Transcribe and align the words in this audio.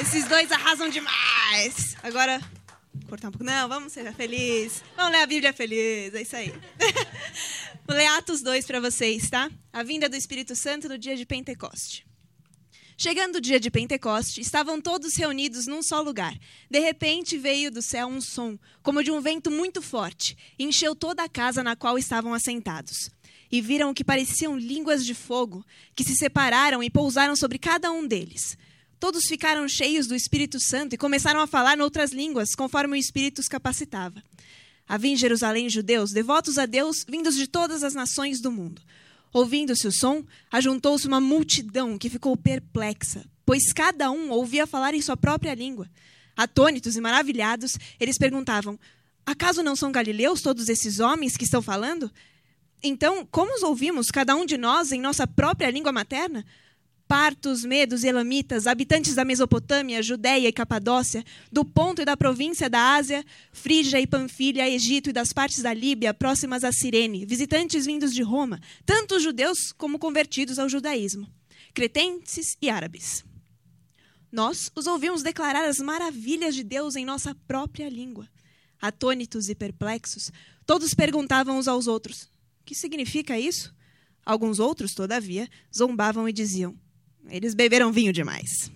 Esses 0.00 0.24
dois 0.24 0.50
arrasam 0.50 0.88
demais. 0.88 1.94
Agora, 2.02 2.40
cortar 3.06 3.28
um 3.28 3.32
pouco. 3.32 3.44
Não, 3.44 3.68
vamos 3.68 3.92
ser 3.92 4.10
felizes. 4.14 4.82
Vamos 4.96 5.12
ler 5.12 5.18
a 5.18 5.26
Bíblia 5.26 5.52
feliz. 5.52 6.14
É 6.14 6.22
isso 6.22 6.36
aí. 6.36 6.54
Vou 7.86 7.94
ler 7.94 8.06
Atos 8.06 8.40
2 8.40 8.64
para 8.64 8.80
vocês, 8.80 9.28
tá? 9.28 9.50
A 9.70 9.82
vinda 9.82 10.08
do 10.08 10.16
Espírito 10.16 10.56
Santo 10.56 10.88
no 10.88 10.96
dia 10.96 11.14
de 11.14 11.26
Pentecoste. 11.26 12.06
Chegando 12.96 13.36
o 13.36 13.40
dia 13.42 13.60
de 13.60 13.70
Pentecoste, 13.70 14.40
estavam 14.40 14.80
todos 14.80 15.16
reunidos 15.16 15.66
num 15.66 15.82
só 15.82 16.00
lugar. 16.00 16.34
De 16.70 16.78
repente 16.78 17.36
veio 17.36 17.70
do 17.70 17.82
céu 17.82 18.06
um 18.06 18.22
som, 18.22 18.58
como 18.82 19.04
de 19.04 19.10
um 19.10 19.20
vento 19.20 19.50
muito 19.50 19.82
forte, 19.82 20.34
e 20.58 20.64
encheu 20.64 20.94
toda 20.94 21.22
a 21.22 21.28
casa 21.28 21.62
na 21.62 21.76
qual 21.76 21.98
estavam 21.98 22.32
assentados. 22.32 23.10
E 23.52 23.60
viram 23.60 23.90
o 23.90 23.94
que 23.94 24.04
pareciam 24.04 24.56
línguas 24.56 25.04
de 25.04 25.14
fogo, 25.14 25.62
que 25.94 26.04
se 26.04 26.16
separaram 26.16 26.82
e 26.82 26.88
pousaram 26.88 27.36
sobre 27.36 27.58
cada 27.58 27.92
um 27.92 28.06
deles. 28.06 28.56
Todos 29.00 29.24
ficaram 29.24 29.66
cheios 29.66 30.06
do 30.06 30.14
Espírito 30.14 30.60
Santo 30.60 30.94
e 30.94 30.98
começaram 30.98 31.40
a 31.40 31.46
falar 31.46 31.74
noutras 31.74 32.12
línguas, 32.12 32.50
conforme 32.54 32.92
o 32.92 33.00
Espírito 33.00 33.38
os 33.38 33.48
capacitava. 33.48 34.22
Havia 34.86 35.12
em 35.12 35.16
Jerusalém 35.16 35.70
judeus 35.70 36.12
devotos 36.12 36.58
a 36.58 36.66
Deus, 36.66 37.06
vindos 37.08 37.34
de 37.34 37.46
todas 37.46 37.82
as 37.82 37.94
nações 37.94 38.42
do 38.42 38.52
mundo. 38.52 38.82
Ouvindo-se 39.32 39.88
o 39.88 39.92
som, 39.92 40.22
ajuntou-se 40.52 41.06
uma 41.06 41.18
multidão 41.18 41.96
que 41.96 42.10
ficou 42.10 42.36
perplexa, 42.36 43.24
pois 43.46 43.72
cada 43.72 44.10
um 44.10 44.30
ouvia 44.30 44.66
falar 44.66 44.92
em 44.92 45.00
sua 45.00 45.16
própria 45.16 45.54
língua. 45.54 45.88
Atônitos 46.36 46.94
e 46.94 47.00
maravilhados, 47.00 47.78
eles 47.98 48.18
perguntavam: 48.18 48.78
Acaso 49.24 49.62
não 49.62 49.74
são 49.74 49.90
galileus 49.90 50.42
todos 50.42 50.68
esses 50.68 51.00
homens 51.00 51.38
que 51.38 51.44
estão 51.44 51.62
falando? 51.62 52.12
Então, 52.82 53.26
como 53.30 53.54
os 53.56 53.62
ouvimos, 53.62 54.10
cada 54.10 54.36
um 54.36 54.44
de 54.44 54.58
nós, 54.58 54.92
em 54.92 55.00
nossa 55.00 55.26
própria 55.26 55.70
língua 55.70 55.90
materna? 55.90 56.44
Partos, 57.10 57.64
medos, 57.64 58.04
elamitas, 58.04 58.68
habitantes 58.68 59.16
da 59.16 59.24
Mesopotâmia, 59.24 60.00
Judéia 60.00 60.46
e 60.46 60.52
Capadócia, 60.52 61.24
do 61.50 61.64
ponto 61.64 62.00
e 62.00 62.04
da 62.04 62.16
província 62.16 62.70
da 62.70 62.94
Ásia, 62.94 63.24
Frígia 63.52 64.00
e 64.00 64.06
Panfilha, 64.06 64.70
Egito 64.70 65.10
e 65.10 65.12
das 65.12 65.32
partes 65.32 65.60
da 65.60 65.74
Líbia 65.74 66.14
próximas 66.14 66.62
a 66.62 66.70
Cirene, 66.70 67.26
visitantes 67.26 67.84
vindos 67.84 68.14
de 68.14 68.22
Roma, 68.22 68.60
tanto 68.86 69.18
judeus 69.18 69.72
como 69.72 69.98
convertidos 69.98 70.56
ao 70.56 70.68
judaísmo, 70.68 71.28
cretenses 71.74 72.56
e 72.62 72.70
árabes. 72.70 73.24
Nós 74.30 74.70
os 74.76 74.86
ouvimos 74.86 75.24
declarar 75.24 75.64
as 75.68 75.78
maravilhas 75.78 76.54
de 76.54 76.62
Deus 76.62 76.94
em 76.94 77.04
nossa 77.04 77.34
própria 77.48 77.88
língua. 77.88 78.28
Atônitos 78.80 79.48
e 79.48 79.54
perplexos, 79.56 80.30
todos 80.64 80.94
perguntavam 80.94 81.58
uns 81.58 81.66
aos 81.66 81.88
outros: 81.88 82.30
Que 82.64 82.72
significa 82.72 83.36
isso? 83.36 83.74
Alguns 84.24 84.60
outros, 84.60 84.94
todavia, 84.94 85.48
zombavam 85.74 86.28
e 86.28 86.32
diziam: 86.32 86.78
eles 87.28 87.54
beberam 87.54 87.92
vinho 87.92 88.12
demais. 88.12 88.70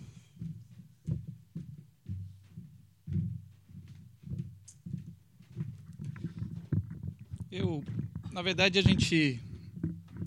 Eu, 7.50 7.84
na 8.32 8.42
verdade, 8.42 8.80
a 8.80 8.82
gente. 8.82 9.40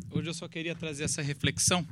Hoje 0.10 0.30
eu 0.30 0.34
só 0.34 0.48
queria 0.48 0.74
trazer 0.74 1.04
essa 1.04 1.22
reflexão. 1.22 1.86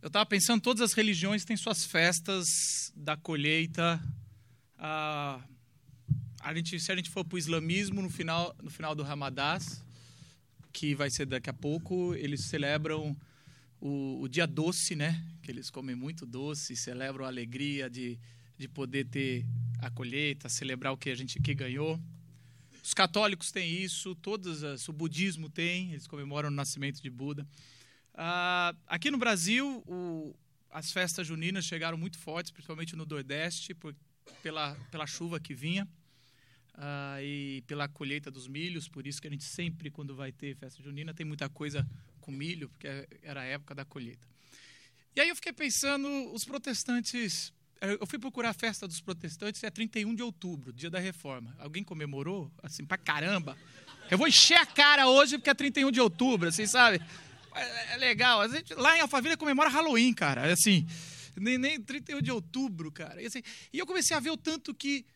Eu 0.00 0.06
estava 0.06 0.24
pensando, 0.24 0.62
todas 0.62 0.82
as 0.82 0.92
religiões 0.92 1.44
têm 1.44 1.56
suas 1.56 1.84
festas 1.84 2.92
da 2.94 3.16
colheita. 3.16 4.00
A, 4.78 5.40
a 6.40 6.54
gente, 6.54 6.78
se 6.78 6.92
a 6.92 6.96
gente 6.96 7.10
for 7.10 7.24
para 7.24 7.34
o 7.34 7.38
islamismo, 7.38 8.00
no 8.00 8.08
final, 8.08 8.54
no 8.62 8.70
final 8.70 8.94
do 8.94 9.02
Ramadã, 9.02 9.58
que 10.72 10.94
vai 10.94 11.10
ser 11.10 11.26
daqui 11.26 11.50
a 11.50 11.52
pouco, 11.52 12.14
eles 12.14 12.44
celebram 12.44 13.16
o, 13.86 14.22
o, 14.22 14.28
dia 14.28 14.46
doce, 14.46 14.96
né? 14.96 15.22
Que 15.42 15.50
eles 15.50 15.70
comem 15.70 15.94
muito 15.94 16.26
doce, 16.26 16.74
celebram 16.74 17.24
a 17.24 17.28
alegria 17.28 17.88
de, 17.88 18.18
de 18.58 18.66
poder 18.66 19.04
ter 19.06 19.46
a 19.78 19.88
colheita, 19.88 20.48
celebrar 20.48 20.92
o 20.92 20.96
que 20.96 21.08
a 21.08 21.14
gente 21.14 21.40
que 21.40 21.54
ganhou. 21.54 22.00
Os 22.82 22.92
católicos 22.92 23.52
têm 23.52 23.80
isso, 23.80 24.14
todos 24.16 24.64
as, 24.64 24.88
o 24.88 24.92
budismo 24.92 25.48
tem, 25.48 25.92
eles 25.92 26.06
comemoram 26.06 26.48
o 26.48 26.52
nascimento 26.52 27.00
de 27.00 27.10
Buda. 27.10 27.46
Ah, 28.14 28.74
aqui 28.86 29.10
no 29.10 29.18
Brasil, 29.18 29.84
o, 29.86 30.34
as 30.70 30.90
festas 30.90 31.26
juninas 31.26 31.64
chegaram 31.64 31.96
muito 31.96 32.18
fortes, 32.18 32.50
principalmente 32.50 32.96
no 32.96 33.06
Nordeste, 33.06 33.72
por, 33.72 33.94
pela, 34.42 34.74
pela 34.90 35.06
chuva 35.06 35.38
que 35.38 35.54
vinha. 35.54 35.88
Uh, 36.74 37.22
e 37.22 37.64
pela 37.66 37.88
colheita 37.88 38.30
dos 38.30 38.46
milhos, 38.46 38.86
por 38.86 39.06
isso 39.06 39.18
que 39.18 39.26
a 39.26 39.30
gente 39.30 39.44
sempre, 39.44 39.90
quando 39.90 40.14
vai 40.14 40.30
ter 40.30 40.54
festa 40.56 40.82
junina, 40.82 41.14
tem 41.14 41.24
muita 41.24 41.48
coisa 41.48 41.88
com 42.26 42.32
milho, 42.32 42.68
porque 42.68 42.88
era 43.22 43.40
a 43.42 43.44
época 43.44 43.72
da 43.72 43.84
colheita. 43.84 44.26
E 45.14 45.20
aí 45.20 45.28
eu 45.28 45.36
fiquei 45.36 45.52
pensando, 45.52 46.08
os 46.34 46.44
protestantes. 46.44 47.54
Eu 47.80 48.06
fui 48.06 48.18
procurar 48.18 48.50
a 48.50 48.54
festa 48.54 48.88
dos 48.88 49.00
protestantes, 49.00 49.62
é 49.62 49.70
31 49.70 50.14
de 50.14 50.22
outubro, 50.22 50.72
dia 50.72 50.90
da 50.90 50.98
reforma. 50.98 51.54
Alguém 51.58 51.84
comemorou? 51.84 52.50
Assim, 52.62 52.84
pra 52.84 52.98
caramba. 52.98 53.56
Eu 54.10 54.18
vou 54.18 54.26
encher 54.26 54.56
a 54.56 54.66
cara 54.66 55.08
hoje 55.08 55.38
porque 55.38 55.50
é 55.50 55.54
31 55.54 55.90
de 55.90 56.00
outubro, 56.00 56.48
assim, 56.48 56.66
sabe? 56.66 57.00
É, 57.54 57.94
é 57.94 57.96
legal. 57.98 58.40
A 58.40 58.48
gente, 58.48 58.74
lá 58.74 58.96
em 58.96 59.00
Alphaville 59.00 59.36
comemora 59.36 59.68
Halloween, 59.68 60.12
cara. 60.12 60.52
Assim, 60.52 60.86
nem, 61.36 61.58
nem 61.58 61.80
31 61.80 62.20
de 62.22 62.32
outubro, 62.32 62.90
cara. 62.90 63.22
E, 63.22 63.26
assim, 63.26 63.42
e 63.72 63.78
eu 63.78 63.86
comecei 63.86 64.16
a 64.16 64.20
ver 64.20 64.30
o 64.30 64.36
tanto 64.36 64.74
que 64.74 65.06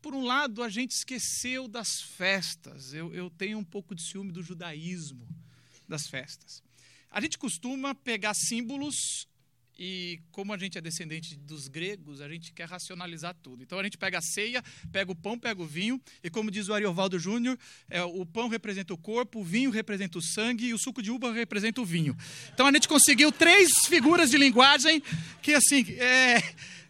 por 0.00 0.14
um 0.14 0.22
lado, 0.22 0.62
a 0.62 0.68
gente 0.68 0.92
esqueceu 0.92 1.66
das 1.66 2.00
festas. 2.00 2.94
Eu, 2.94 3.12
eu, 3.12 3.28
tenho 3.28 3.58
um 3.58 3.64
pouco 3.64 3.92
de 3.92 4.02
ciúme 4.02 4.30
do 4.30 4.40
judaísmo 4.40 5.26
das 5.88 6.06
festas. 6.08 6.62
A 7.10 7.20
gente 7.20 7.38
costuma 7.38 7.94
pegar 7.94 8.34
símbolos 8.34 9.26
e, 9.78 10.20
como 10.30 10.54
a 10.54 10.58
gente 10.58 10.78
é 10.78 10.80
descendente 10.80 11.36
dos 11.36 11.68
gregos, 11.68 12.22
a 12.22 12.28
gente 12.28 12.50
quer 12.52 12.66
racionalizar 12.66 13.34
tudo. 13.42 13.62
Então 13.62 13.78
a 13.78 13.84
gente 13.84 13.98
pega 13.98 14.18
a 14.18 14.22
ceia, 14.22 14.62
pega 14.90 15.12
o 15.12 15.14
pão, 15.14 15.38
pega 15.38 15.60
o 15.60 15.66
vinho, 15.66 16.00
e 16.22 16.30
como 16.30 16.50
diz 16.50 16.68
o 16.68 16.74
Ariovaldo 16.74 17.18
Júnior, 17.18 17.58
é, 17.90 18.02
o 18.02 18.24
pão 18.24 18.48
representa 18.48 18.94
o 18.94 18.98
corpo, 18.98 19.40
o 19.40 19.44
vinho 19.44 19.70
representa 19.70 20.18
o 20.18 20.22
sangue 20.22 20.68
e 20.68 20.74
o 20.74 20.78
suco 20.78 21.02
de 21.02 21.10
uva 21.10 21.32
representa 21.32 21.80
o 21.80 21.84
vinho. 21.84 22.16
Então 22.54 22.66
a 22.66 22.72
gente 22.72 22.88
conseguiu 22.88 23.30
três 23.30 23.70
figuras 23.86 24.30
de 24.30 24.38
linguagem 24.38 25.02
que, 25.42 25.52
assim, 25.52 25.84
é, 25.98 26.38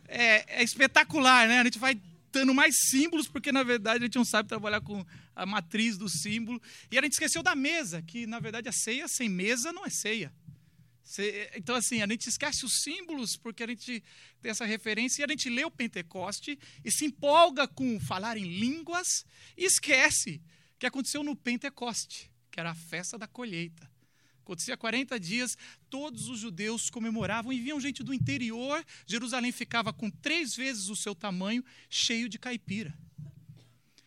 é, 0.06 0.60
é 0.60 0.62
espetacular, 0.62 1.48
né? 1.48 1.60
A 1.60 1.64
gente 1.64 1.80
vai 1.80 2.00
dando 2.32 2.54
mais 2.54 2.74
símbolos, 2.88 3.26
porque 3.26 3.50
na 3.50 3.64
verdade 3.64 4.04
a 4.04 4.06
gente 4.06 4.16
não 4.16 4.24
sabe 4.24 4.48
trabalhar 4.48 4.80
com 4.80 5.04
a 5.36 5.44
matriz 5.44 5.98
do 5.98 6.08
símbolo. 6.08 6.60
E 6.91 6.98
a 6.98 7.02
gente 7.02 7.12
esqueceu 7.12 7.42
da 7.42 7.54
mesa, 7.54 8.02
que 8.02 8.26
na 8.26 8.41
verdade 8.41 8.69
a 8.69 8.72
ceia 8.72 9.06
sem 9.06 9.28
mesa 9.28 9.72
não 9.72 9.84
é 9.84 9.91
ceia. 9.91 10.32
Então, 11.54 11.76
assim, 11.76 12.02
a 12.02 12.06
gente 12.08 12.28
esquece 12.28 12.64
os 12.64 12.82
símbolos 12.82 13.36
porque 13.36 13.62
a 13.62 13.66
gente 13.69 14.02
tem 14.41 14.50
essa 14.50 14.64
referência 14.64 15.22
e 15.22 15.25
a 15.25 15.28
gente 15.28 15.48
lê 15.48 15.64
o 15.64 15.70
Pentecoste 15.70 16.58
e 16.84 16.91
se 16.91 17.04
empolga 17.04 17.69
com 17.69 18.00
falar 18.00 18.36
em 18.36 18.58
línguas 18.58 19.25
e 19.56 19.64
esquece 19.64 20.42
que 20.78 20.86
aconteceu 20.86 21.22
no 21.22 21.36
Pentecoste, 21.36 22.30
que 22.50 22.58
era 22.58 22.70
a 22.70 22.75
festa 22.75 23.16
da 23.16 23.28
colheita. 23.28 23.88
Acontecia 24.42 24.76
40 24.76 25.19
dias, 25.19 25.56
todos 25.88 26.28
os 26.28 26.38
judeus 26.38 26.91
comemoravam 26.91 27.52
e 27.52 27.60
vinham 27.60 27.80
gente 27.80 28.02
do 28.02 28.14
interior. 28.14 28.84
Jerusalém 29.06 29.52
ficava 29.52 29.92
com 29.92 30.10
três 30.10 30.54
vezes 30.54 30.88
o 30.88 30.96
seu 30.96 31.14
tamanho, 31.14 31.64
cheio 31.88 32.28
de 32.28 32.38
caipira. 32.38 32.96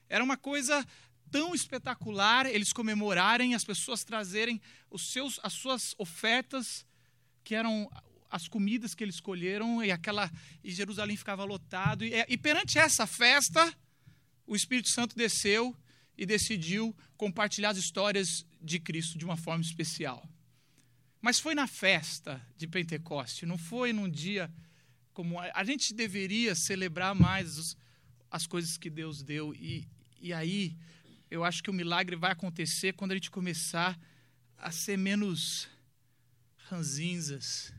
Era 0.07 0.23
uma 0.23 0.37
coisa 0.37 0.85
tão 1.31 1.53
espetacular 1.53 2.45
eles 2.45 2.73
comemorarem, 2.73 3.55
as 3.55 3.63
pessoas 3.63 4.03
trazerem 4.03 4.61
os 4.89 5.11
seus, 5.11 5.39
as 5.43 5.53
suas 5.53 5.95
ofertas, 5.97 6.85
que 7.43 7.55
eram 7.55 7.89
as 8.29 8.47
comidas 8.47 8.93
que 8.93 9.03
eles 9.03 9.15
escolheram, 9.15 9.83
e 9.83 9.91
aquela 9.91 10.31
e 10.63 10.71
Jerusalém 10.71 11.17
ficava 11.17 11.43
lotado. 11.43 12.05
E, 12.05 12.13
e 12.27 12.37
perante 12.37 12.77
essa 12.77 13.07
festa, 13.07 13.73
o 14.45 14.55
Espírito 14.55 14.89
Santo 14.89 15.15
desceu 15.15 15.75
e 16.17 16.25
decidiu 16.25 16.95
compartilhar 17.17 17.69
as 17.69 17.77
histórias 17.77 18.45
de 18.61 18.79
Cristo 18.79 19.17
de 19.17 19.25
uma 19.25 19.37
forma 19.37 19.63
especial. 19.63 20.27
Mas 21.21 21.39
foi 21.39 21.55
na 21.55 21.67
festa 21.67 22.41
de 22.55 22.67
Pentecoste, 22.67 23.45
não 23.45 23.57
foi 23.57 23.91
num 23.91 24.09
dia 24.09 24.51
como 25.13 25.39
a, 25.39 25.51
a 25.53 25.63
gente 25.63 25.93
deveria 25.93 26.55
celebrar 26.55 27.13
mais 27.13 27.57
os, 27.57 27.77
as 28.31 28.47
coisas 28.47 28.77
que 28.77 28.89
Deus 28.89 29.21
deu 29.21 29.53
e, 29.53 29.87
e 30.21 30.33
aí 30.33 30.77
eu 31.29 31.43
acho 31.43 31.61
que 31.61 31.69
o 31.69 31.73
milagre 31.73 32.15
vai 32.15 32.31
acontecer 32.31 32.93
quando 32.93 33.11
a 33.11 33.15
gente 33.15 33.29
começar 33.29 33.99
a 34.57 34.71
ser 34.71 34.97
menos 34.97 35.67
ranzinzas. 36.69 37.71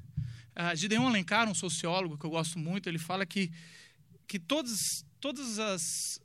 Uh, 0.50 0.75
Gideon 0.76 1.06
Alencar, 1.06 1.49
um 1.49 1.55
sociólogo 1.55 2.17
que 2.17 2.25
eu 2.25 2.31
gosto 2.31 2.58
muito, 2.58 2.88
ele 2.88 2.99
fala 2.99 3.26
que, 3.26 3.50
que 4.26 4.38
todas, 4.38 5.05
todas 5.20 5.58
as, 5.58 6.20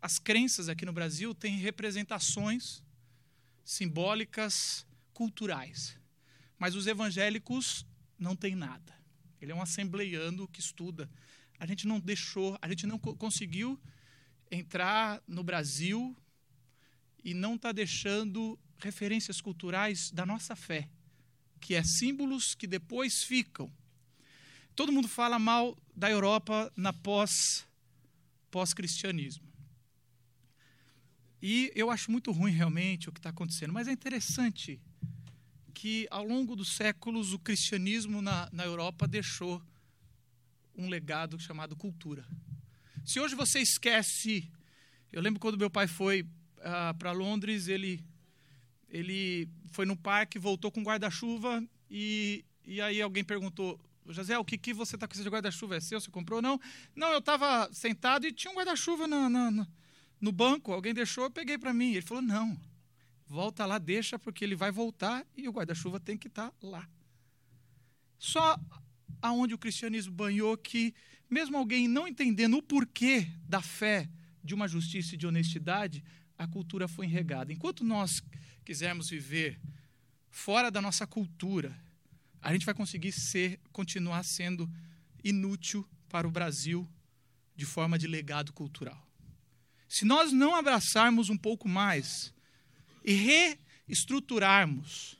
as 0.00 0.18
crenças 0.18 0.68
aqui 0.68 0.84
no 0.84 0.92
Brasil 0.92 1.34
têm 1.34 1.58
representações 1.58 2.82
simbólicas, 3.64 4.86
culturais. 5.12 5.98
Mas 6.58 6.74
os 6.74 6.86
evangélicos 6.86 7.84
não 8.18 8.36
têm 8.36 8.54
nada. 8.54 8.96
Ele 9.40 9.52
é 9.52 9.54
um 9.54 9.62
assembleiano 9.62 10.48
que 10.48 10.60
estuda. 10.60 11.10
A 11.58 11.66
gente 11.66 11.86
não 11.86 11.98
deixou, 11.98 12.56
a 12.62 12.68
gente 12.68 12.86
não 12.86 12.98
conseguiu 12.98 13.78
entrar 14.50 15.20
no 15.26 15.42
Brasil 15.42 16.16
e 17.24 17.34
não 17.34 17.54
está 17.56 17.72
deixando 17.72 18.58
referências 18.78 19.40
culturais 19.40 20.10
da 20.10 20.24
nossa 20.24 20.54
fé, 20.54 20.88
que 21.60 21.74
é 21.74 21.82
símbolos 21.82 22.54
que 22.54 22.66
depois 22.66 23.22
ficam. 23.22 23.70
todo 24.74 24.92
mundo 24.92 25.08
fala 25.08 25.38
mal 25.38 25.76
da 25.94 26.08
Europa 26.08 26.72
na 26.76 26.92
pós 26.92 27.66
pós-cristianismo. 28.50 29.46
E 31.42 31.70
eu 31.74 31.90
acho 31.90 32.10
muito 32.10 32.32
ruim 32.32 32.52
realmente 32.52 33.08
o 33.08 33.12
que 33.12 33.18
está 33.18 33.30
acontecendo, 33.30 33.72
mas 33.72 33.88
é 33.88 33.92
interessante 33.92 34.80
que 35.74 36.08
ao 36.10 36.24
longo 36.24 36.56
dos 36.56 36.74
séculos 36.74 37.32
o 37.32 37.38
cristianismo 37.38 38.20
na, 38.20 38.48
na 38.52 38.64
Europa 38.64 39.06
deixou 39.06 39.62
um 40.76 40.88
legado 40.88 41.38
chamado 41.38 41.76
cultura. 41.76 42.26
Se 43.04 43.20
hoje 43.20 43.34
você 43.34 43.60
esquece, 43.60 44.50
eu 45.12 45.20
lembro 45.20 45.40
quando 45.40 45.58
meu 45.58 45.70
pai 45.70 45.86
foi 45.86 46.26
uh, 46.58 46.96
para 46.98 47.12
Londres, 47.12 47.68
ele 47.68 48.04
ele 48.90 49.48
foi 49.70 49.84
no 49.84 49.96
parque, 49.96 50.38
voltou 50.38 50.72
com 50.72 50.82
guarda-chuva 50.82 51.62
e, 51.90 52.42
e 52.64 52.80
aí 52.80 53.02
alguém 53.02 53.22
perguntou 53.22 53.78
José, 54.08 54.38
o 54.38 54.44
que, 54.44 54.56
que 54.56 54.72
você 54.72 54.96
está 54.96 55.06
com 55.06 55.14
esse 55.14 55.28
guarda-chuva? 55.28 55.76
É 55.76 55.80
seu? 55.80 56.00
Você 56.00 56.10
comprou? 56.10 56.40
Não. 56.40 56.58
Não, 56.96 57.08
eu 57.10 57.18
estava 57.18 57.68
sentado 57.72 58.26
e 58.26 58.32
tinha 58.32 58.50
um 58.50 58.56
guarda-chuva 58.56 59.06
na, 59.06 59.28
na, 59.28 59.66
no 60.20 60.32
banco. 60.32 60.72
Alguém 60.72 60.94
deixou, 60.94 61.24
eu 61.24 61.30
peguei 61.30 61.58
para 61.58 61.74
mim. 61.74 61.92
Ele 61.92 62.00
falou: 62.00 62.22
não, 62.22 62.58
volta 63.26 63.66
lá, 63.66 63.78
deixa, 63.78 64.18
porque 64.18 64.44
ele 64.44 64.54
vai 64.54 64.70
voltar 64.70 65.26
e 65.36 65.46
o 65.46 65.52
guarda-chuva 65.52 66.00
tem 66.00 66.16
que 66.16 66.28
estar 66.28 66.50
tá 66.50 66.56
lá. 66.62 66.88
Só 68.18 68.58
aonde 69.20 69.54
o 69.54 69.58
cristianismo 69.58 70.12
banhou 70.12 70.56
que, 70.56 70.94
mesmo 71.28 71.56
alguém 71.56 71.86
não 71.86 72.08
entendendo 72.08 72.56
o 72.56 72.62
porquê 72.62 73.28
da 73.46 73.60
fé, 73.60 74.08
de 74.42 74.54
uma 74.54 74.66
justiça 74.66 75.14
e 75.14 75.18
de 75.18 75.26
honestidade, 75.26 76.02
a 76.38 76.46
cultura 76.46 76.86
foi 76.86 77.06
enregada. 77.06 77.52
Enquanto 77.52 77.84
nós 77.84 78.22
quisermos 78.64 79.10
viver 79.10 79.58
fora 80.30 80.70
da 80.70 80.80
nossa 80.80 81.06
cultura, 81.06 81.76
a 82.40 82.52
gente 82.52 82.64
vai 82.64 82.74
conseguir 82.74 83.10
ser, 83.12 83.58
continuar 83.72 84.22
sendo 84.22 84.70
inútil 85.24 85.86
para 86.08 86.28
o 86.28 86.30
Brasil 86.30 86.88
de 87.56 87.66
forma 87.66 87.98
de 87.98 88.06
legado 88.06 88.52
cultural. 88.52 89.04
Se 89.88 90.04
nós 90.04 90.32
não 90.32 90.54
abraçarmos 90.54 91.28
um 91.28 91.36
pouco 91.36 91.68
mais 91.68 92.32
e 93.04 93.12
reestruturarmos, 93.88 95.18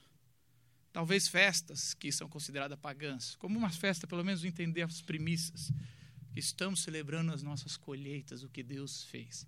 talvez 0.92 1.26
festas 1.26 1.94
que 1.94 2.12
são 2.12 2.28
consideradas 2.28 2.78
pagãs, 2.78 3.34
como 3.36 3.58
uma 3.58 3.70
festa, 3.70 4.06
pelo 4.06 4.24
menos 4.24 4.44
entender 4.44 4.82
as 4.82 5.00
premissas, 5.00 5.72
que 6.32 6.38
estamos 6.38 6.82
celebrando 6.82 7.32
as 7.32 7.42
nossas 7.42 7.76
colheitas, 7.76 8.42
o 8.44 8.48
que 8.48 8.62
Deus 8.62 9.04
fez. 9.04 9.46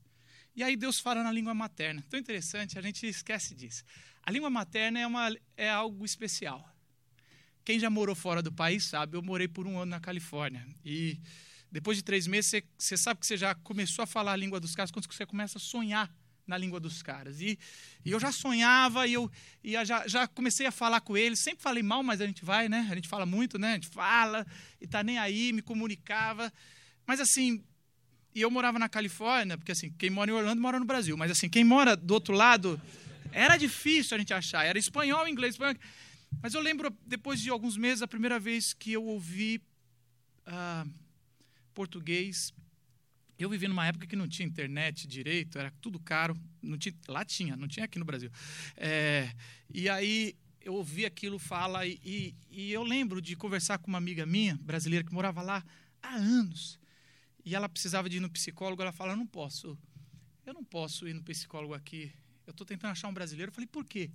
E 0.54 0.62
aí 0.62 0.76
Deus 0.76 0.98
fala 0.98 1.22
na 1.22 1.32
língua 1.32 1.54
materna. 1.54 2.04
Tão 2.08 2.18
interessante, 2.18 2.78
a 2.78 2.82
gente 2.82 3.06
esquece 3.06 3.54
disso. 3.54 3.84
A 4.22 4.30
língua 4.30 4.50
materna 4.50 4.98
é, 4.98 5.06
uma, 5.06 5.34
é 5.56 5.70
algo 5.70 6.04
especial. 6.04 6.68
Quem 7.64 7.78
já 7.78 7.88
morou 7.88 8.14
fora 8.14 8.42
do 8.42 8.52
país 8.52 8.84
sabe, 8.84 9.16
eu 9.16 9.22
morei 9.22 9.46
por 9.46 9.66
um 9.66 9.78
ano 9.78 9.90
na 9.90 10.00
Califórnia. 10.00 10.66
E 10.84 11.20
depois 11.70 11.96
de 11.96 12.02
três 12.02 12.26
meses, 12.26 12.62
você, 12.76 12.96
sabe 12.96 13.20
que 13.20 13.26
você 13.26 13.36
já 13.36 13.54
começou 13.54 14.02
a 14.02 14.06
falar 14.06 14.32
a 14.32 14.36
língua 14.36 14.58
dos 14.58 14.74
caras 14.74 14.90
quando 14.90 15.10
você 15.10 15.24
começa 15.24 15.58
a 15.58 15.60
sonhar 15.60 16.12
na 16.46 16.58
língua 16.58 16.80
dos 16.80 17.00
caras. 17.00 17.40
E, 17.40 17.58
e 18.04 18.10
eu 18.10 18.18
já 18.18 18.32
sonhava 18.32 19.06
e 19.06 19.12
eu, 19.12 19.30
e 19.62 19.74
eu 19.74 19.84
já, 19.84 20.06
já 20.08 20.26
comecei 20.26 20.66
a 20.66 20.72
falar 20.72 21.00
com 21.00 21.16
eles. 21.16 21.38
Sempre 21.38 21.62
falei 21.62 21.82
mal, 21.82 22.02
mas 22.02 22.20
a 22.20 22.26
gente 22.26 22.44
vai, 22.44 22.68
né? 22.68 22.88
A 22.90 22.94
gente 22.94 23.08
fala 23.08 23.24
muito, 23.24 23.58
né? 23.58 23.72
A 23.72 23.74
gente 23.74 23.88
fala 23.88 24.44
e 24.80 24.86
tá 24.86 25.02
nem 25.02 25.16
aí, 25.16 25.52
me 25.52 25.62
comunicava. 25.62 26.52
Mas 27.06 27.20
assim, 27.20 27.64
e 28.34 28.40
eu 28.40 28.50
morava 28.50 28.78
na 28.78 28.88
Califórnia, 28.88 29.58
porque 29.58 29.72
assim, 29.72 29.90
quem 29.90 30.10
mora 30.10 30.30
em 30.30 30.34
Orlando 30.34 30.60
mora 30.60 30.78
no 30.78 30.86
Brasil. 30.86 31.16
Mas 31.16 31.30
assim, 31.30 31.48
quem 31.48 31.64
mora 31.64 31.96
do 31.96 32.14
outro 32.14 32.34
lado, 32.34 32.80
era 33.32 33.56
difícil 33.56 34.14
a 34.14 34.18
gente 34.18 34.32
achar. 34.32 34.64
Era 34.64 34.78
espanhol, 34.78 35.26
inglês, 35.26 35.54
espanhol. 35.54 35.74
Mas 36.40 36.54
eu 36.54 36.60
lembro, 36.60 36.96
depois 37.04 37.40
de 37.40 37.50
alguns 37.50 37.76
meses, 37.76 38.02
a 38.02 38.08
primeira 38.08 38.38
vez 38.38 38.72
que 38.72 38.92
eu 38.92 39.04
ouvi 39.04 39.60
ah, 40.46 40.86
português. 41.74 42.52
Eu 43.38 43.48
vivi 43.48 43.66
numa 43.66 43.86
época 43.86 44.06
que 44.06 44.14
não 44.14 44.28
tinha 44.28 44.46
internet 44.46 45.08
direito, 45.08 45.58
era 45.58 45.72
tudo 45.80 45.98
caro. 45.98 46.36
Não 46.62 46.78
tinha, 46.78 46.94
lá 47.08 47.24
tinha, 47.24 47.56
não 47.56 47.66
tinha 47.66 47.86
aqui 47.86 47.98
no 47.98 48.04
Brasil. 48.04 48.30
É, 48.76 49.32
e 49.72 49.88
aí 49.88 50.36
eu 50.60 50.74
ouvi 50.74 51.06
aquilo 51.06 51.38
fala 51.38 51.86
e, 51.86 51.98
e, 52.04 52.34
e, 52.50 52.72
eu 52.72 52.82
lembro 52.82 53.20
de 53.20 53.34
conversar 53.34 53.78
com 53.78 53.88
uma 53.88 53.96
amiga 53.96 54.26
minha 54.26 54.58
brasileira 54.60 55.02
que 55.02 55.12
morava 55.12 55.40
lá 55.40 55.64
há 56.02 56.14
anos 56.14 56.78
e 57.44 57.54
ela 57.54 57.68
precisava 57.68 58.08
de 58.08 58.16
ir 58.18 58.20
no 58.20 58.30
psicólogo 58.30 58.82
ela 58.82 58.92
fala 58.92 59.16
não 59.16 59.26
posso 59.26 59.78
eu 60.44 60.54
não 60.54 60.64
posso 60.64 61.06
ir 61.06 61.14
no 61.14 61.22
psicólogo 61.22 61.74
aqui 61.74 62.12
eu 62.46 62.50
estou 62.50 62.66
tentando 62.66 62.92
achar 62.92 63.08
um 63.08 63.14
brasileiro 63.14 63.50
eu 63.50 63.54
falei 63.54 63.66
por 63.66 63.84
quê 63.84 64.10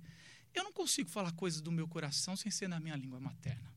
eu 0.56 0.64
não 0.64 0.72
consigo 0.72 1.10
falar 1.10 1.32
coisas 1.32 1.60
do 1.60 1.70
meu 1.70 1.86
coração 1.86 2.34
sem 2.34 2.50
ser 2.50 2.68
na 2.68 2.80
minha 2.80 2.96
língua 2.96 3.20
materna. 3.20 3.70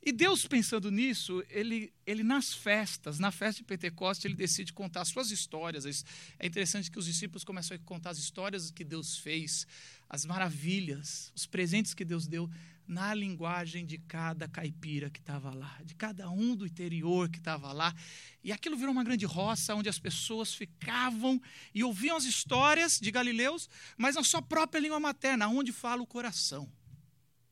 E 0.00 0.12
Deus, 0.12 0.46
pensando 0.46 0.92
nisso, 0.92 1.44
ele, 1.50 1.92
ele 2.06 2.22
nas 2.22 2.54
festas, 2.54 3.18
na 3.18 3.32
festa 3.32 3.60
de 3.60 3.64
Pentecostes, 3.64 4.24
ele 4.24 4.34
decide 4.34 4.72
contar 4.72 5.00
as 5.00 5.08
suas 5.08 5.32
histórias. 5.32 6.04
É 6.38 6.46
interessante 6.46 6.88
que 6.88 7.00
os 7.00 7.04
discípulos 7.04 7.42
começam 7.42 7.76
a 7.76 7.80
contar 7.80 8.10
as 8.10 8.18
histórias 8.18 8.70
que 8.70 8.84
Deus 8.84 9.18
fez, 9.18 9.66
as 10.08 10.24
maravilhas, 10.24 11.32
os 11.34 11.46
presentes 11.46 11.94
que 11.94 12.04
Deus 12.04 12.28
deu 12.28 12.48
na 12.88 13.12
linguagem 13.12 13.84
de 13.84 13.98
cada 13.98 14.48
caipira 14.48 15.10
que 15.10 15.20
estava 15.20 15.54
lá, 15.54 15.78
de 15.84 15.94
cada 15.94 16.30
um 16.30 16.56
do 16.56 16.66
interior 16.66 17.28
que 17.28 17.36
estava 17.36 17.70
lá. 17.70 17.94
E 18.42 18.50
aquilo 18.50 18.78
virou 18.78 18.92
uma 18.92 19.04
grande 19.04 19.26
roça 19.26 19.74
onde 19.74 19.90
as 19.90 19.98
pessoas 19.98 20.54
ficavam 20.54 21.40
e 21.74 21.84
ouviam 21.84 22.16
as 22.16 22.24
histórias 22.24 22.98
de 22.98 23.10
Galileus, 23.10 23.68
mas 23.96 24.14
na 24.14 24.24
sua 24.24 24.40
própria 24.40 24.80
língua 24.80 24.98
materna, 24.98 25.46
onde 25.48 25.70
fala 25.70 26.00
o 26.00 26.06
coração. 26.06 26.66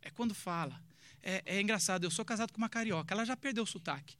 É 0.00 0.10
quando 0.10 0.34
fala. 0.34 0.82
É, 1.22 1.42
é 1.44 1.60
engraçado, 1.60 2.04
eu 2.04 2.10
sou 2.10 2.24
casado 2.24 2.50
com 2.50 2.58
uma 2.58 2.68
carioca, 2.68 3.12
ela 3.12 3.26
já 3.26 3.36
perdeu 3.36 3.64
o 3.64 3.66
sotaque. 3.66 4.16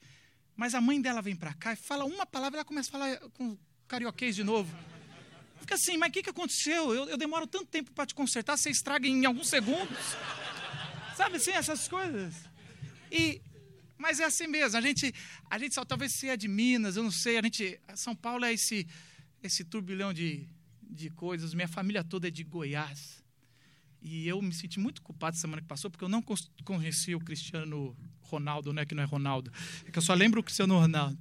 Mas 0.55 0.75
a 0.75 0.81
mãe 0.81 1.01
dela 1.01 1.23
vem 1.23 1.35
para 1.35 1.55
cá 1.55 1.73
e 1.73 1.77
fala 1.77 2.05
uma 2.05 2.27
palavra, 2.27 2.59
ela 2.59 2.65
começa 2.65 2.91
a 2.91 2.93
falar 2.93 3.19
com 3.31 3.57
carioquês 3.89 4.37
de 4.37 4.45
novo. 4.45 4.77
Fica 5.61 5.77
assim, 5.77 5.97
mas 5.97 6.11
o 6.11 6.13
que, 6.13 6.23
que 6.23 6.31
aconteceu? 6.31 6.95
Eu, 6.95 7.09
eu 7.09 7.17
demoro 7.17 7.47
tanto 7.47 7.67
tempo 7.67 7.91
para 7.93 8.05
te 8.07 8.15
consertar, 8.15 8.57
você 8.57 8.71
estraga 8.71 9.09
em 9.09 9.25
alguns 9.25 9.49
segundos. 9.49 9.97
Sabe 11.17 11.37
assim, 11.37 11.53
essas 11.53 11.89
coisas. 11.89 12.35
E, 13.11 13.41
mas 13.97 14.21
é 14.21 14.25
assim 14.25 14.47
mesmo. 14.47 14.77
A 14.77 14.83
gente, 14.83 15.15
a 15.49 15.59
gente 15.59 15.75
só 15.75 15.83
talvez 15.83 16.13
seja 16.13 16.37
de 16.37 16.47
Minas, 16.47 16.97
eu 16.97 17.03
não 17.03 17.11
sei. 17.11 17.39
A 17.39 17.43
gente, 17.43 17.81
São 17.95 18.15
Paulo 18.15 18.45
é 18.45 18.53
esse, 18.53 18.87
esse 19.43 19.65
turbilhão 19.65 20.13
de, 20.13 20.47
de 20.83 21.09
coisas. 21.09 21.55
Minha 21.55 21.69
família 21.69 22.05
toda 22.05 22.29
é 22.29 22.31
de 22.31 22.45
Goiás. 22.45 23.25
E 24.03 24.29
eu 24.29 24.43
me 24.43 24.53
senti 24.53 24.79
muito 24.79 25.01
culpado 25.01 25.37
semana 25.37 25.63
que 25.63 25.67
passou, 25.67 25.91
porque 25.91 26.05
eu 26.05 26.09
não 26.09 26.23
conheci 26.65 27.15
o 27.15 27.21
Cristiano 27.21 27.97
Ronaldo, 28.21 28.75
né? 28.75 28.85
Que 28.85 28.95
não 28.95 29.03
é 29.03 29.07
Ronaldo. 29.07 29.51
É 29.87 29.91
que 29.91 29.99
eu 29.99 30.03
só 30.03 30.13
lembro 30.13 30.41
o 30.41 30.44
Cristiano 30.44 30.79
Ronaldo. 30.79 31.19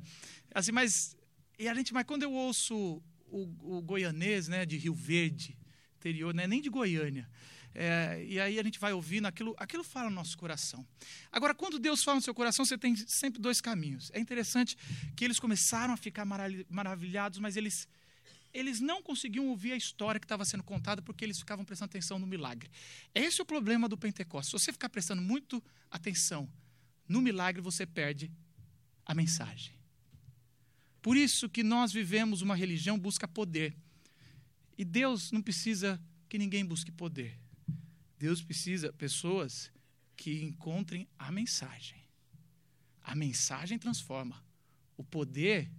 Assim, 0.53 0.73
mas, 0.73 1.15
e 1.57 1.69
a 1.69 1.73
gente, 1.73 1.93
mas 1.93 2.03
quando 2.03 2.23
eu 2.23 2.33
ouço 2.33 3.01
o, 3.27 3.77
o 3.77 3.81
goianês, 3.81 4.49
né? 4.49 4.65
De 4.65 4.75
Rio 4.75 4.93
Verde, 4.93 5.57
interior, 5.95 6.33
não 6.33 6.43
é 6.43 6.47
nem 6.47 6.61
de 6.61 6.69
Goiânia. 6.69 7.29
É, 7.77 8.23
e 8.25 8.39
aí 8.39 8.57
a 8.57 8.63
gente 8.63 8.79
vai 8.79 8.93
ouvindo, 8.93 9.25
aquilo, 9.25 9.53
aquilo 9.57 9.83
fala 9.83 10.09
no 10.09 10.15
nosso 10.15 10.37
coração. 10.37 10.87
Agora, 11.29 11.53
quando 11.53 11.77
Deus 11.77 12.01
fala 12.01 12.15
no 12.15 12.21
seu 12.21 12.33
coração, 12.33 12.63
você 12.63 12.77
tem 12.77 12.95
sempre 12.95 13.41
dois 13.41 13.59
caminhos. 13.59 14.09
É 14.13 14.19
interessante 14.19 14.77
que 15.13 15.25
eles 15.25 15.39
começaram 15.41 15.93
a 15.93 15.97
ficar 15.97 16.25
maravilhados, 16.69 17.37
mas 17.37 17.57
eles, 17.57 17.85
eles 18.53 18.79
não 18.79 19.03
conseguiam 19.03 19.47
ouvir 19.47 19.73
a 19.73 19.75
história 19.75 20.21
que 20.21 20.25
estava 20.25 20.45
sendo 20.45 20.63
contada 20.63 21.01
porque 21.01 21.25
eles 21.25 21.37
ficavam 21.37 21.65
prestando 21.65 21.89
atenção 21.89 22.17
no 22.17 22.25
milagre. 22.25 22.71
Esse 23.13 23.41
é 23.41 23.43
o 23.43 23.45
problema 23.45 23.89
do 23.89 23.97
Pentecostes. 23.97 24.51
Se 24.51 24.65
você 24.65 24.71
ficar 24.71 24.87
prestando 24.87 25.21
muito 25.21 25.61
atenção 25.91 26.49
no 27.09 27.21
milagre, 27.21 27.61
você 27.61 27.85
perde 27.85 28.31
a 29.05 29.13
mensagem. 29.13 29.75
Por 31.01 31.17
isso 31.17 31.49
que 31.49 31.61
nós 31.61 31.91
vivemos 31.91 32.41
uma 32.41 32.55
religião 32.55 32.97
busca 32.97 33.27
poder. 33.27 33.75
E 34.77 34.85
Deus 34.85 35.29
não 35.31 35.41
precisa 35.41 36.01
que 36.29 36.37
ninguém 36.37 36.65
busque 36.65 36.91
poder. 36.91 37.37
Deus 38.17 38.41
precisa 38.41 38.93
pessoas 38.93 39.71
que 40.15 40.41
encontrem 40.43 41.07
a 41.19 41.31
mensagem. 41.31 42.01
A 43.03 43.13
mensagem 43.13 43.77
transforma. 43.77 44.43
O 44.97 45.03
poder 45.03 45.69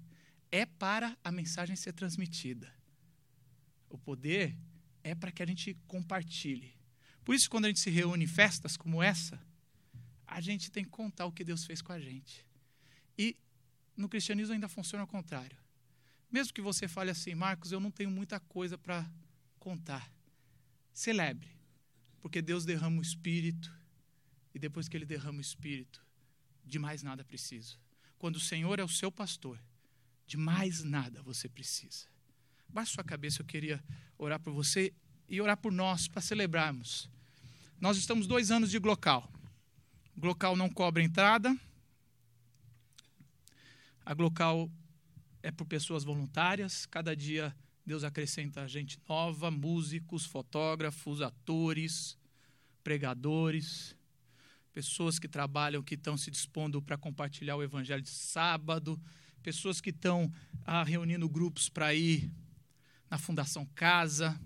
é 0.50 0.66
para 0.66 1.16
a 1.24 1.32
mensagem 1.32 1.74
ser 1.74 1.92
transmitida. 1.92 2.72
O 3.88 3.98
poder 3.98 4.56
é 5.02 5.14
para 5.14 5.32
que 5.32 5.42
a 5.42 5.46
gente 5.46 5.74
compartilhe. 5.86 6.74
Por 7.24 7.34
isso, 7.34 7.50
quando 7.50 7.64
a 7.64 7.68
gente 7.68 7.80
se 7.80 7.90
reúne 7.90 8.24
em 8.24 8.28
festas 8.28 8.76
como 8.76 9.02
essa, 9.02 9.40
a 10.26 10.40
gente 10.40 10.70
tem 10.70 10.84
que 10.84 10.90
contar 10.90 11.26
o 11.26 11.32
que 11.32 11.44
Deus 11.44 11.64
fez 11.64 11.80
com 11.80 11.92
a 11.92 11.98
gente. 11.98 12.44
E 13.16 13.36
no 13.96 14.08
cristianismo 14.08 14.54
ainda 14.54 14.68
funciona 14.68 15.02
ao 15.02 15.08
contrário. 15.08 15.56
Mesmo 16.30 16.52
que 16.52 16.60
você 16.60 16.86
fale 16.86 17.10
assim, 17.10 17.34
Marcos, 17.34 17.72
eu 17.72 17.80
não 17.80 17.90
tenho 17.90 18.10
muita 18.10 18.38
coisa 18.38 18.76
para 18.76 19.08
contar. 19.58 20.12
Celebre. 20.92 21.55
Porque 22.26 22.42
Deus 22.42 22.64
derrama 22.64 22.98
o 22.98 23.02
Espírito, 23.02 23.72
e 24.52 24.58
depois 24.58 24.88
que 24.88 24.96
Ele 24.96 25.06
derrama 25.06 25.38
o 25.38 25.40
Espírito, 25.40 26.04
de 26.64 26.76
mais 26.76 27.00
nada 27.00 27.24
precisa. 27.24 27.76
Quando 28.18 28.34
o 28.34 28.40
Senhor 28.40 28.80
é 28.80 28.82
o 28.82 28.88
seu 28.88 29.12
pastor, 29.12 29.62
de 30.26 30.36
mais 30.36 30.82
nada 30.82 31.22
você 31.22 31.48
precisa. 31.48 32.08
Baixe 32.68 32.94
sua 32.94 33.04
cabeça, 33.04 33.42
eu 33.42 33.46
queria 33.46 33.80
orar 34.18 34.40
por 34.40 34.52
você 34.52 34.92
e 35.28 35.40
orar 35.40 35.56
por 35.56 35.70
nós, 35.70 36.08
para 36.08 36.20
celebrarmos. 36.20 37.08
Nós 37.80 37.96
estamos 37.96 38.26
dois 38.26 38.50
anos 38.50 38.72
de 38.72 38.80
Glocal. 38.80 39.32
Glocal 40.16 40.56
não 40.56 40.68
cobra 40.68 41.04
entrada, 41.04 41.56
A 44.04 44.14
Glocal 44.14 44.68
é 45.44 45.52
por 45.52 45.64
pessoas 45.64 46.02
voluntárias. 46.02 46.86
Cada 46.86 47.14
dia 47.14 47.56
Deus 47.86 48.02
acrescenta 48.02 48.66
gente 48.66 48.98
nova, 49.08 49.48
músicos, 49.48 50.26
fotógrafos, 50.26 51.22
atores, 51.22 52.18
pregadores, 52.82 53.96
pessoas 54.72 55.20
que 55.20 55.28
trabalham, 55.28 55.84
que 55.84 55.94
estão 55.94 56.16
se 56.16 56.28
dispondo 56.28 56.82
para 56.82 56.98
compartilhar 56.98 57.54
o 57.54 57.62
evangelho 57.62 58.02
de 58.02 58.08
sábado, 58.08 59.00
pessoas 59.40 59.80
que 59.80 59.90
estão 59.90 60.32
ah, 60.64 60.82
reunindo 60.82 61.28
grupos 61.28 61.68
para 61.68 61.94
ir 61.94 62.28
na 63.08 63.18
Fundação 63.18 63.64
Casa. 63.66 64.38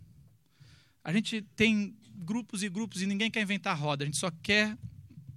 A 1.03 1.11
gente 1.11 1.41
tem 1.57 1.97
grupos 2.15 2.63
e 2.63 2.69
grupos 2.69 3.01
e 3.01 3.07
ninguém 3.07 3.31
quer 3.31 3.41
inventar 3.41 3.75
roda, 3.75 4.05
a 4.05 4.07
gente 4.07 4.19
só 4.19 4.31
quer 4.31 4.77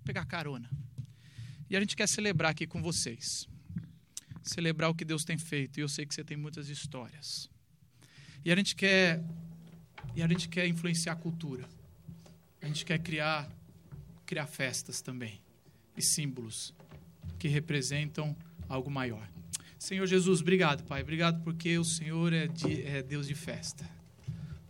pegar 0.03 0.25
carona. 0.25 0.69
E 1.69 1.77
a 1.77 1.79
gente 1.79 1.95
quer 1.95 2.07
celebrar 2.07 2.51
aqui 2.51 2.67
com 2.67 2.81
vocês. 2.81 3.47
Celebrar 4.43 4.89
o 4.89 4.93
que 4.93 5.05
Deus 5.05 5.23
tem 5.23 5.37
feito. 5.37 5.79
E 5.79 5.81
eu 5.81 5.87
sei 5.87 6.05
que 6.05 6.13
você 6.13 6.23
tem 6.23 6.35
muitas 6.35 6.67
histórias. 6.67 7.49
E 8.45 8.51
a 8.51 8.55
gente 8.55 8.75
quer 8.75 9.23
e 10.15 10.21
a 10.21 10.27
gente 10.27 10.47
quer 10.47 10.67
influenciar 10.67 11.13
a 11.13 11.15
cultura. 11.15 11.65
A 12.61 12.67
gente 12.67 12.85
quer 12.85 12.99
criar 12.99 13.49
criar 14.25 14.47
festas 14.47 15.01
também 15.01 15.41
e 15.95 16.01
símbolos 16.01 16.73
que 17.37 17.47
representam 17.47 18.35
algo 18.67 18.89
maior. 18.89 19.27
Senhor 19.77 20.07
Jesus, 20.07 20.41
obrigado, 20.41 20.83
Pai. 20.85 21.01
Obrigado 21.01 21.43
porque 21.43 21.77
o 21.77 21.83
Senhor 21.83 22.31
é, 22.31 22.47
de, 22.47 22.83
é 22.83 23.03
Deus 23.03 23.27
de 23.27 23.35
festa. 23.35 23.87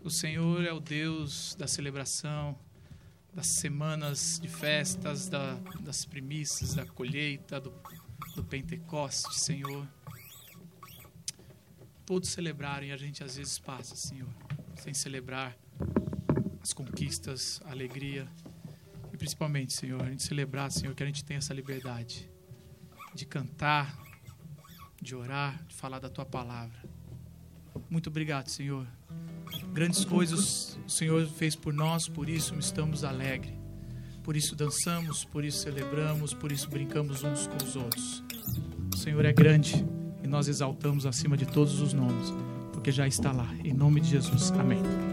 O 0.03 0.09
Senhor 0.09 0.65
é 0.65 0.73
o 0.73 0.79
Deus 0.79 1.55
da 1.55 1.67
celebração, 1.67 2.57
das 3.33 3.47
semanas 3.47 4.39
de 4.41 4.47
festas, 4.47 5.29
da, 5.29 5.53
das 5.81 6.03
primícias, 6.03 6.73
da 6.73 6.85
colheita, 6.85 7.59
do, 7.59 7.71
do 8.35 8.43
Pentecoste, 8.43 9.39
Senhor. 9.39 9.87
Todos 12.05 12.29
celebraram 12.29 12.85
e 12.85 12.91
a 12.91 12.97
gente 12.97 13.23
às 13.23 13.37
vezes 13.37 13.57
passa, 13.57 13.95
Senhor, 13.95 14.29
sem 14.75 14.93
celebrar 14.93 15.57
as 16.61 16.73
conquistas, 16.73 17.61
a 17.65 17.71
alegria. 17.71 18.27
E 19.13 19.17
principalmente, 19.17 19.73
Senhor, 19.73 20.01
a 20.01 20.09
gente 20.09 20.23
celebrar, 20.23 20.69
Senhor, 20.71 20.93
que 20.93 21.03
a 21.03 21.05
gente 21.05 21.23
tem 21.23 21.37
essa 21.37 21.53
liberdade 21.53 22.29
de 23.15 23.25
cantar, 23.25 23.97
de 25.01 25.15
orar, 25.15 25.63
de 25.65 25.75
falar 25.75 25.99
da 25.99 26.09
tua 26.09 26.25
palavra. 26.25 26.77
Muito 27.89 28.09
obrigado, 28.09 28.49
Senhor. 28.49 28.85
Grandes 29.71 30.03
coisas 30.03 30.77
o 30.85 30.89
Senhor 30.89 31.25
fez 31.27 31.55
por 31.55 31.73
nós, 31.73 32.07
por 32.07 32.27
isso 32.27 32.53
estamos 32.59 33.03
alegres. 33.03 33.53
Por 34.23 34.35
isso 34.35 34.55
dançamos, 34.55 35.23
por 35.25 35.43
isso 35.43 35.59
celebramos, 35.59 36.33
por 36.33 36.51
isso 36.51 36.69
brincamos 36.69 37.23
uns 37.23 37.47
com 37.47 37.57
os 37.57 37.75
outros. 37.75 38.23
O 38.93 38.97
Senhor 38.97 39.23
é 39.25 39.33
grande 39.33 39.85
nós 40.33 40.47
exaltamos 40.47 41.05
acima 41.05 41.37
de 41.37 41.45
todos 41.45 41.79
os 41.79 41.93
nomes, 41.93 42.33
porque 42.71 42.91
já 42.91 43.05
está 43.07 43.31
lá. 43.31 43.47
Em 43.63 43.71
nome 43.71 44.01
de 44.01 44.09
Jesus. 44.09 44.51
Amém. 44.53 45.12